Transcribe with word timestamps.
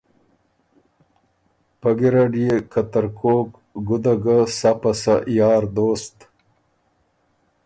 پۀ 1.79 1.89
ګیرډ 1.97 2.33
يې 2.43 2.55
که 2.71 2.81
ترکوک 2.91 3.49
ګُده 3.87 4.13
ګۀ 4.23 4.37
سَۀ 4.57 4.71
پَسَۀ 4.81 5.15
یار 5.37 5.63
دوست 5.75 6.17